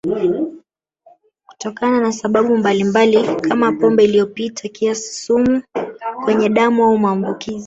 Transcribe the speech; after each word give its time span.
Kutokana 1.47 1.99
na 2.01 2.11
sababu 2.11 2.57
mbalimbali 2.57 3.23
kama 3.35 3.71
pombe 3.71 4.03
iliyopita 4.03 4.67
kiasi 4.67 5.13
sumu 5.25 5.61
kwenye 6.25 6.49
damu 6.49 6.83
au 6.83 6.97
maambukizi 6.97 7.59